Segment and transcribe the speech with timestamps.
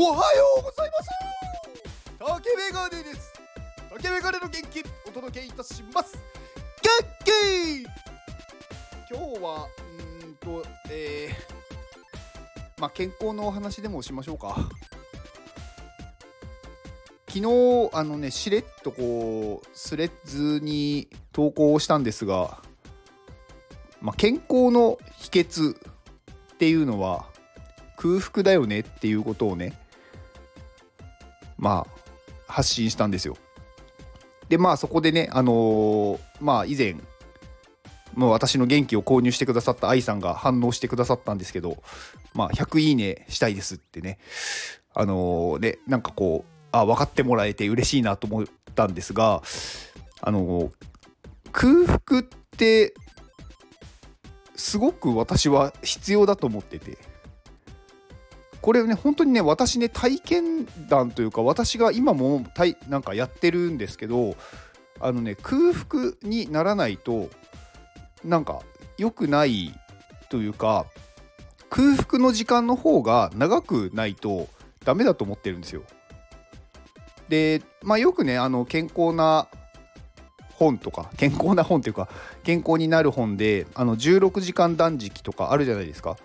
[0.00, 1.10] おはようございます。
[2.20, 3.32] 竹メガネです。
[3.96, 6.16] 竹メガネの元気お届けいたします。
[6.80, 7.82] 元気。
[9.12, 9.66] 今日は
[10.22, 14.70] うんとえー、まあ健康のお話でもしましょうか。
[17.26, 22.62] 昨日あのねしれっとこうスレッズに投稿したんですが、
[24.00, 25.76] まあ、健康の秘訣っ
[26.56, 27.26] ていうのは
[27.96, 29.76] 空腹だよねっていうことをね
[31.58, 32.00] まあ
[32.52, 33.36] 発信したんですよ。
[34.48, 36.96] でまあそこでねあのーまあ以前
[38.14, 41.82] もう私の元気を購入してくださった愛さんが反応してくださったんですけど
[42.34, 44.18] まあ100いいねしたいですってね
[44.94, 49.42] あのーねなんかこうあ分かってもらえて嬉しいなと思ったんですが
[50.20, 50.70] あのー
[51.52, 52.22] 空腹っ
[52.56, 52.94] て
[54.54, 56.98] すごく私は必要だと思ってて
[58.60, 64.36] これね本当にね私ね体験談というか私が今も体なんかやってるんですけど
[65.00, 67.30] あのね空腹にならないと
[68.24, 68.60] なんか
[68.96, 69.72] 良くない
[70.28, 70.86] というか
[71.70, 74.48] 空腹の時間の方が長くないと
[74.84, 75.82] ダメだと思ってるんですよ。
[77.28, 79.48] でまあよくねあの健康な
[80.54, 82.08] 本とか健康な本っていうか
[82.42, 86.16] 健康になる本であの16時間断食とかあるじゃないですか。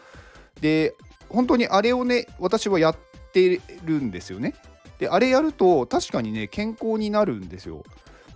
[0.62, 0.96] で
[1.34, 2.98] 本当にあれをね私はやっ
[3.34, 4.54] てるんですよね。
[5.00, 7.84] であれやると確かにね健康になるんですよ。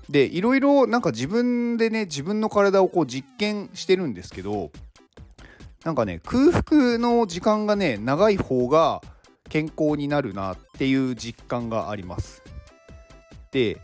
[0.09, 4.71] でいろいろなんか自分でね自分の体をこう実験してるんですけど
[5.83, 9.01] なんかね空腹の時間がね長い方が
[9.49, 12.41] 健康になるなっていう実感があります。
[13.51, 13.79] で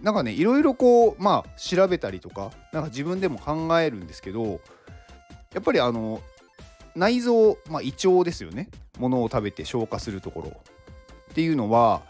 [0.00, 4.60] なんかねいろいろこうまあ調べたりとかなんか自分でも考えるんですけど
[5.54, 6.20] やっぱりあの
[6.94, 8.68] 内臓、まあ、胃腸ですよね。
[8.98, 10.48] ものを食べて消化するところ。
[11.30, 12.02] っていうのは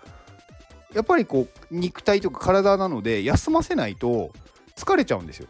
[0.94, 4.30] やっぱりこう肉体とか体なので休ませないと
[4.76, 5.46] 疲れちゃうんですよ。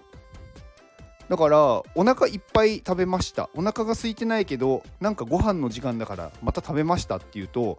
[1.29, 1.59] だから
[1.95, 3.49] お腹いっぱい食べました。
[3.55, 7.79] お腹が空いてないけどなんかご飯の時間だからまた食べましたっていうと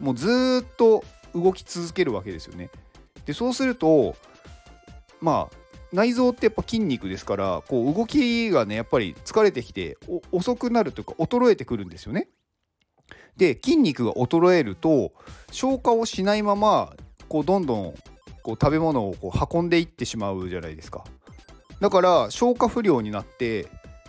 [0.00, 1.02] もうずっと
[1.34, 2.70] 動き続けるわけですよね。
[3.24, 4.14] でそうすると
[5.20, 5.56] まあ
[5.96, 9.96] 内臓ってやっぱ筋肉ですからこう動きがねやっぱり疲れてきて
[10.30, 12.28] 遅くなるというか衰えてくるんですよね。
[13.38, 15.12] で筋肉が衰えると
[15.50, 16.94] 消化をしないまま
[17.30, 17.94] こうどんどん
[18.42, 21.02] こう食べ物をこう運んでいってしまうじゃないですか。
[21.80, 23.66] だから消化不良になって、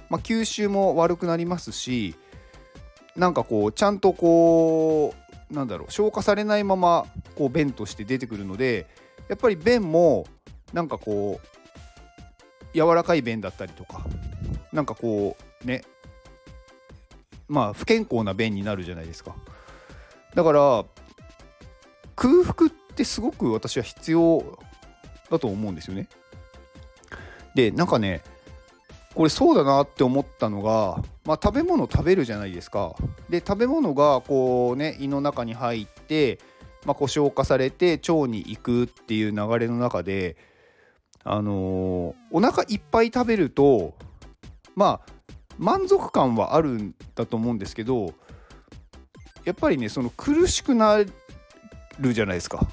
[0.10, 2.16] まあ、吸収も悪くなりますし
[3.16, 5.14] なんかこうちゃんとこ
[5.52, 7.06] うなんだろう消化されないまま
[7.38, 8.88] こう便として出てくるので
[9.30, 10.26] やっぱり便も
[10.74, 11.57] なんかこう
[12.78, 14.06] 柔らかい便だったりとか
[14.72, 15.82] なんかこうね。
[17.48, 19.36] まあ不健康な便になるじゃないですか。
[20.36, 20.86] だから
[22.16, 24.60] 空腹ってすごく私は必要
[25.32, 26.10] だと思うんですよね。
[27.56, 28.22] でなんかね
[29.16, 32.96] これそうだなって思ったのが、まあ、食べ物食べるじゃないですか。
[33.30, 36.40] で食べ物がこうね胃の中に入って、
[36.86, 40.36] まあ、こう消化されて腸に行くっていう流れの中で
[41.24, 43.94] あのーお腹いっぱい食べると
[44.76, 45.14] まあ
[45.58, 48.14] 満足感はあるんだと思うんですけど
[49.44, 51.04] やっぱりねその苦しくな
[52.00, 52.68] るじゃないですか。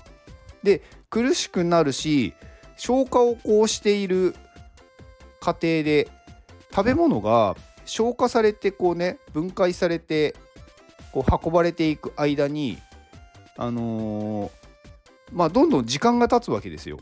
[0.62, 2.34] で苦しくなるし
[2.76, 4.34] 消化をこうしている
[5.40, 6.08] 過程で
[6.70, 10.34] 食べ物が消化されてこうね分解されて
[11.12, 12.78] こう運ばれていく間に
[13.56, 14.50] あのー
[15.32, 16.98] まあどんどん時間が経つわけですよ。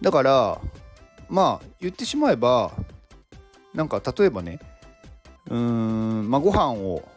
[0.00, 0.60] だから
[1.28, 2.72] まあ言ってしまえば
[3.74, 4.58] なんか例えばね
[5.48, 7.08] うーんまあご飯を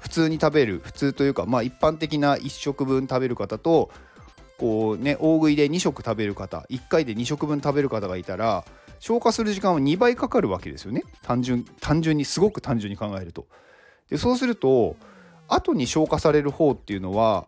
[0.00, 3.90] 普通に食べる普通というかまあ一般的な1食分食べる方と
[4.58, 8.64] こうね大食いで2食食べる方1回で2食分食べる方がいたら
[8.98, 13.46] 消化する時間は2倍かかるわけですよね単純単純にすごく単純に考えると。
[14.10, 14.96] でそうすると
[15.48, 17.46] 後に消化される方っていうのは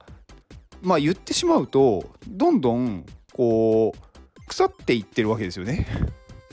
[0.81, 4.12] まあ言ってしまうとどんどんこう
[4.47, 5.87] 腐っていってるわけですよね。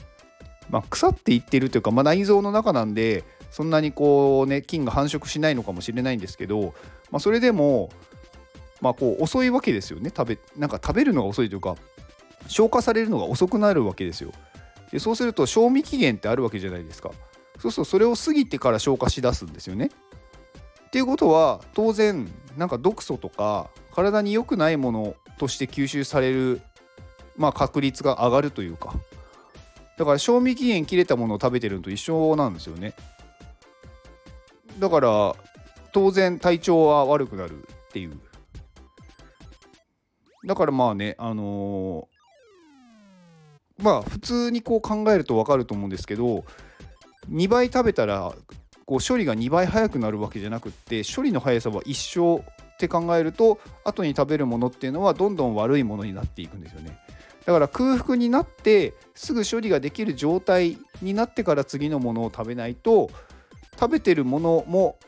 [0.70, 6.76] まあ、腐っていってるというか、まあ、内臓の中なんでそんなにこうね菌が繁殖しないのかもしれないんですけど、
[7.10, 7.90] まあ、それでも
[8.80, 11.76] まあこう遅いわけですよね食べなんか食べるのが遅いというか
[12.48, 14.32] 消化されるのが遅くなるわけですよ。
[14.92, 17.12] でそうすると賞味期限ってあるわけじゃないですか。
[17.60, 19.90] そうするとそれを過ぎてから消化しだすんですよね。
[20.88, 22.28] っていうことは当然
[22.58, 26.62] なんか毒素とか体に良くないものとして吸収される、
[27.40, 28.94] まあ、確率が上がるというか。
[29.98, 32.94] だから賞味期限切れたものを食べてるのと一緒なんですよね。
[34.78, 35.36] だから
[35.92, 38.18] 当然体調は悪くなるっていう。
[40.46, 46.46] だからまあねあのー、まあ普通にこう考えると分かると思うんですけど
[47.30, 48.34] 2倍食べたら
[48.86, 52.42] こう処理が2倍早くなるわけじゃなくって処理の速さは一緒
[52.74, 56.98] って考えると後に食べるものっていうのはどんどん悪いものになっていくんですよね。
[57.50, 63.10] だから空腹になってすぐ処理ができる状態になってから次のものを食べないと
[63.80, 65.00] 食べてるものも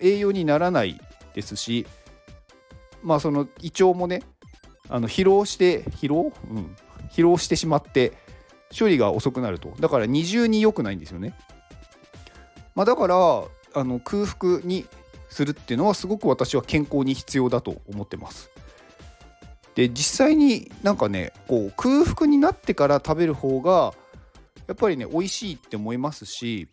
[0.00, 1.00] 栄養にならない
[1.32, 1.86] ですし
[3.04, 4.22] まあその胃腸もね
[4.88, 6.32] あの疲労して疲労？
[6.50, 6.76] うん。
[7.12, 8.14] 疲労してしまって
[8.76, 9.72] 処理が遅くなると。
[9.78, 11.38] だから二重に良くないんですよね、
[12.74, 14.86] まあ、だからあの空腹に
[15.28, 18.50] するっていうのはすごく私は健康に必要だと思ってます。
[19.74, 23.92] で実際になんかねこう空腹になってから食べる方が
[24.66, 26.68] やっぱりね美味しいって思いますし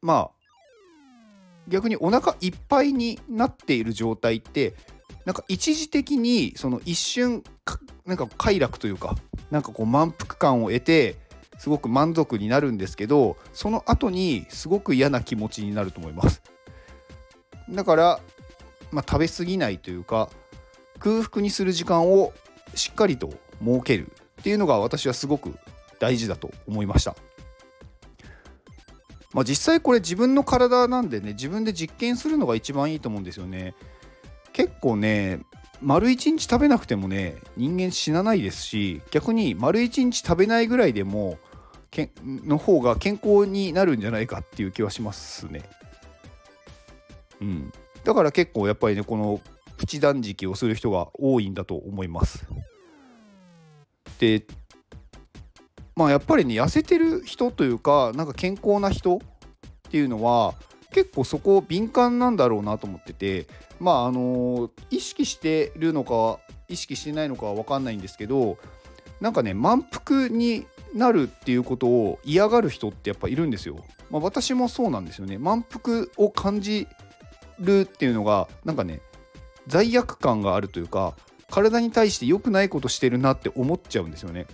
[0.00, 0.42] まあ
[1.68, 4.74] 逆にお腹いっぱいになっている状態って
[5.24, 7.44] なんか一時的にその一瞬
[8.04, 9.14] なんか快楽というか
[9.50, 11.16] なんかこう満腹感を得て
[11.58, 16.42] すごく満足になるんですけどその後にすごく嫌な気持ちになると思います。
[17.70, 18.20] だから、
[18.90, 20.28] まあ、食べ過ぎないというか
[21.02, 22.32] 空腹にする時間を
[22.74, 23.30] しっかりと
[23.64, 25.54] 設けるっていうのが私はすごく
[25.98, 27.16] 大事だと思いました。
[29.32, 33.74] まあ、実際これ自分の体なんでね自分で実験するのが一番いいと思うんですよね。
[34.52, 35.40] 結構ね
[35.80, 41.38] 丸1日食べなくてもね人間死なないですし逆に丸1日食べないぐらいでも
[41.90, 45.62] けの方が健康になるんじゃないかっていう気はしますね。
[47.40, 47.72] うん。
[48.04, 49.40] だから結構やっぱりねこの
[49.76, 52.46] プチ断食をする人が多いんだと思います
[54.18, 54.44] で
[55.96, 59.20] まあやっぱりね痩せてる人というかなんか健康な人っ
[59.90, 60.54] ていうのは
[60.92, 63.46] 結構そこ敏感なんだろうなと思ってて
[63.80, 68.58] まああの意識してるのか意識してないのかは分かんないんですけど
[69.20, 73.78] なんかね満腹になるっていうことを嫌がる人ってやっぱいるんですよ。
[74.10, 75.38] まあ、私もそうなんですよね。
[75.38, 76.86] 満腹を感じ
[77.58, 79.00] るっていうのがなんかね
[79.66, 81.14] 罪悪感があるというか
[81.50, 84.46] 体に対して良くないことしてるなって思っちゃうんですよね。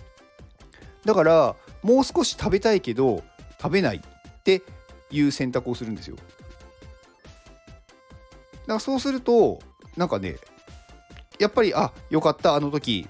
[1.05, 3.23] だからもう少し食べたいけど
[3.61, 4.61] 食べないって
[5.09, 6.17] いう選択をするんですよ。
[6.17, 6.27] だか
[8.73, 9.59] らそうすると
[9.95, 10.35] なんかね
[11.39, 13.07] やっぱりあよかったあの時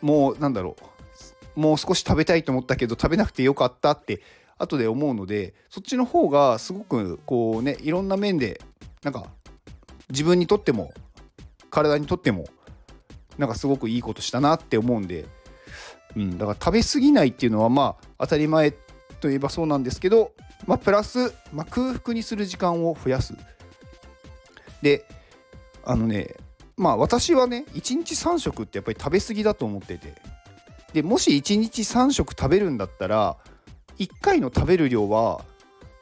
[0.00, 0.76] もうなんだろ
[1.56, 4.22] うもう少し食べたいと思ったけど食べなくてよかったって
[4.58, 8.60] 後で思うのでそっちの方がすごくこうねいろんな面で
[9.02, 9.26] なんか
[10.12, 10.94] 自分にとっても
[11.70, 12.44] 体にとっても
[13.36, 15.26] なんかすごくいいことしたなって思うんで
[16.16, 18.72] うん、だから食べ過ぎないっていうのはまあ当たり前
[19.20, 20.32] といえばそうなんですけど、
[20.66, 23.34] まあ、プラス、まあ、空腹にする時間を増やす。
[24.82, 25.06] で
[25.84, 26.34] あのね
[26.76, 30.14] まあ私はね1日3食ってやっぱり食べ過ぎだと思ってて
[30.92, 33.36] でもし1日3食食べるんだったら
[33.98, 35.44] 1回の食べる量は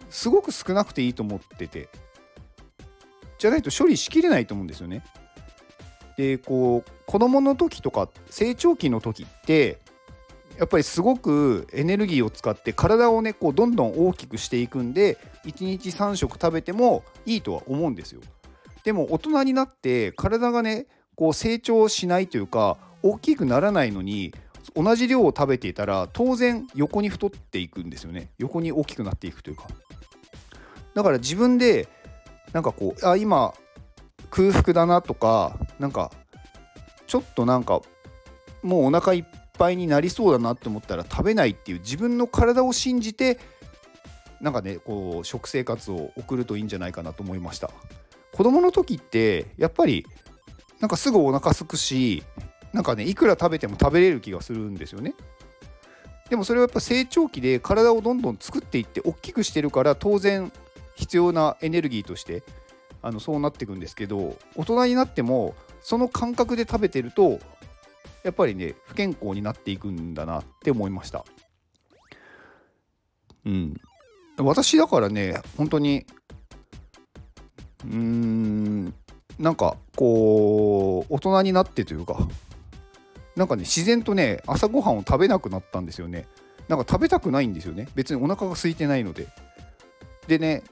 [0.09, 1.89] すごく少なくていいと思ってて
[3.41, 5.03] じゃないと処理しきれないと思うんですよね。
[6.19, 9.79] でこう子供の時とか成長期の時って
[10.59, 15.17] やっぱりすごくエネルギーを使って体をねこうどんどん大きくしていくんで
[15.47, 18.21] 1日3食食べてもいいとは思うんですよ。
[18.85, 24.35] でも大人になって体がねこう成長しないというか大きくならないのに
[24.75, 28.29] 同じ量を食べていたら当然横に太っていくんですよね。
[28.37, 29.67] 横に大きくなっていくというか。
[30.93, 31.89] だから自分で
[32.53, 33.55] なんかこうあ今
[34.31, 36.11] 空腹だなとかなんか
[37.07, 37.81] ちょっとなんか
[38.63, 39.25] もうお腹いっ
[39.59, 43.39] ぱいになりそうだなって思ったら食べないっていう自分の体を信じて
[44.41, 47.71] なんかねこう食生活を送るといいんじゃないかなと思いました。
[48.33, 50.07] 子供の時ってやっぱり
[50.79, 52.23] なんかすぐお腹すくし
[52.73, 55.15] なんかねいくら食べても食べれる気がするんですよね。
[56.31, 60.53] でもそれはやっぱ成長期で体をどんどん作っていって大きくしてるから当然
[60.95, 62.43] 必要なエネルギーとして
[63.03, 67.39] あのそうなっていくんですけど大人になってもその感覚で食べてると
[68.23, 71.25] やっぱりね不健康になっていくんだなって思いました。
[73.47, 73.81] うん。
[74.39, 76.07] 私だからね本当に
[77.85, 78.95] うーん
[79.39, 82.29] なんかこう大人になってというか
[83.37, 86.27] なんかね自然とね朝ごはんを食べなくなったんですよね。
[86.69, 87.89] なんか食べたくないんですよね。
[87.95, 89.29] 別にお腹が空いてないので。
[90.27, 90.63] でね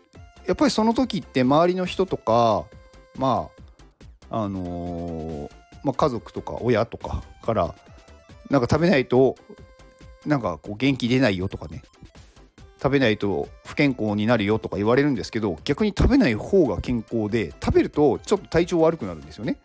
[0.48, 2.64] やっぱりその時って周りの人とか
[3.16, 3.50] ま
[4.30, 5.50] ああのー、
[5.84, 7.74] まあ、家族とか親とかから
[8.50, 9.36] なんか食べないと
[10.24, 11.82] なんかこう元気出ないよとかね
[12.82, 19.58] 食べないと不健康になるよとか言われるんですけど逆に食べない方が健康で食べるとちょっと体調悪くなるんですよね。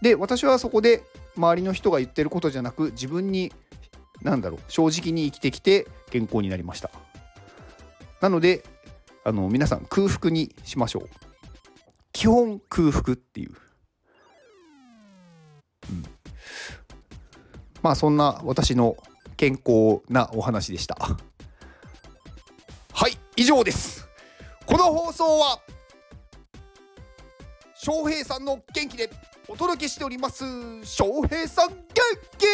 [0.00, 1.04] で私はそこで
[1.36, 3.52] 周りの人が言ってることじゃなく自分に
[4.22, 6.90] 何だろう正直に生きてきて健康になりました。
[8.20, 8.64] なので
[9.24, 11.08] あの皆さん空腹にしましょう。
[12.12, 13.52] 基本空腹っていう。
[15.90, 16.02] うん、
[17.82, 18.96] まあそんな私の
[19.36, 20.96] 健康なお話でした。
[23.02, 24.06] はい以上です
[24.66, 25.58] この放送は
[27.74, 29.10] 翔平さんの元気で
[29.48, 30.44] お届けしております
[30.84, 31.76] 翔平さん元
[32.38, 32.46] 気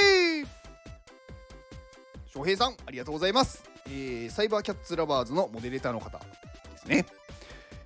[2.32, 6.18] 翔平さんありがとうございます、えー、サイバーキャッツラバーズのモデレーターの方
[6.88, 7.06] ね。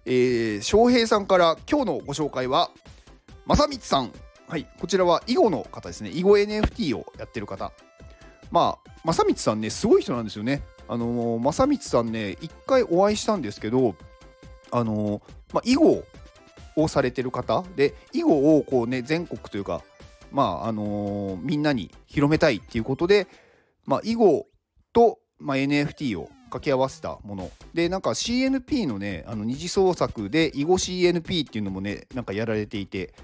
[0.05, 2.71] えー、翔平さんから今日のご紹介は
[3.47, 4.13] 正光さん。
[4.49, 6.11] はいこちらは囲碁の方ですね。
[6.11, 7.73] 囲碁 NFT をやってる方。
[8.51, 10.63] まあ正光さんねすごい人なんですよね。
[10.89, 13.95] あの正光さんね一回お会いしたんですけど
[14.71, 16.05] あのまあ、囲碁
[16.77, 17.65] をされてる方。
[17.77, 19.83] で囲碁をこうね全国というか
[20.31, 23.27] まああのー、みんなに広めたいっていうことで、
[23.85, 24.47] まあ、囲碁
[24.93, 27.51] と、まあ、NFT を掛け合わせたもの。
[27.73, 33.15] でなんか CNP のねあの二次創作で囲碁 CNP っていうのもねなんかやられていて。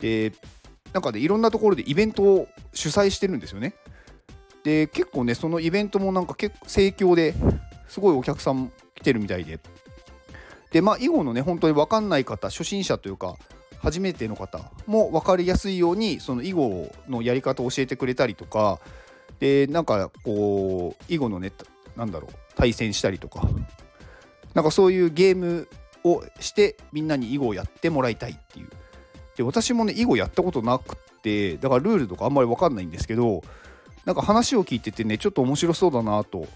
[0.00, 0.32] で
[0.92, 3.74] なんかねいろんなところでイベントを主催してるんですよね。
[4.64, 7.34] で結構ねそのイベントもなんか結構盛況で
[7.88, 9.58] すごいお客さん来てるみたいで。
[10.70, 13.36] でまあ囲碁のね本当に分かんない方初心者というか
[13.78, 18.80] 初めての方も分かりやすいようにその囲碁のやり方を教えてくれたりとか。
[19.38, 21.50] でなんかこう囲碁のね
[22.00, 23.46] なんだろう対戦したりとか。
[24.54, 25.68] なんかそういうゲーム
[26.02, 28.68] をしてみんなに囲碁をやってもらいたいっていう。
[29.36, 33.42] で私もね囲碁やったことなくてだからルールとかあんまり分かんないんですけど
[34.06, 36.48] なんか話を聞いててねちょっと面白そうだなと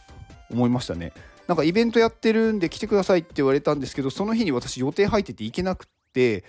[0.50, 1.12] 思いましたね。
[1.46, 6.44] なんかイベントやってるんで来てくださいって言われたんですけどその日に私予定入ってて行けなくって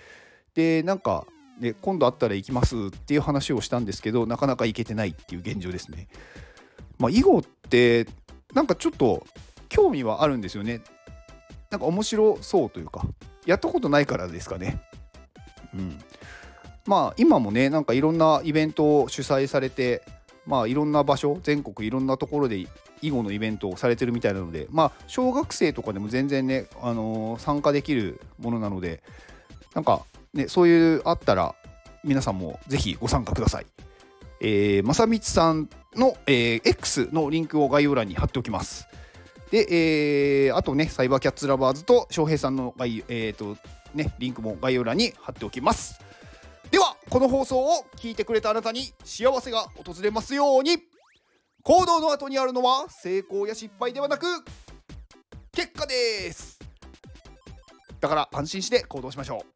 [0.54, 1.26] でなんか
[1.60, 6.08] ね今度会ったら行きますっていう話をしたんですけどなかなか行けてないっていう現状ですね。
[6.98, 8.06] まあ囲碁って
[8.56, 9.24] なんかちょっと
[9.68, 10.80] 興味はあるんですよね。
[11.70, 13.06] なんか面白そうというか。
[13.44, 14.80] やったことないからですかね。
[15.74, 15.98] うん。
[16.86, 20.02] まあ今もねなんかいろんなイベントを主催されて
[20.46, 22.66] まあ、いろんな場所全国いろんなところで
[23.02, 29.02] 囲碁のイベントをされてるみたいなので、まあ、小学生とかでも全然ね、あのー、参加できるものなので
[29.74, 31.56] なんか、ね、そういうあったら
[32.04, 33.66] 皆さんもぜひご参加ください。
[34.40, 38.88] えー、正光さんの、えー、X のリンクを概要欄に貼っておきます。
[39.50, 43.56] で、えー、あとね、サイバーキャッツラバーズと翔平さんの概、えーと
[43.94, 46.00] ね、リンクも概要欄に貼っておきます。
[46.70, 50.78] ではこの放送を聞いてくれたあなたに幸せが訪れますように
[51.62, 54.26] 行動の後にあるのは成功や失敗ではなく
[55.52, 55.94] 結果で
[56.32, 56.58] す
[58.00, 59.55] だから安心して行動しましょう